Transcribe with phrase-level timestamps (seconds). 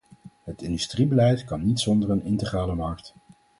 [0.43, 3.13] Het industriebeleid kan niet zonder een integrale markt.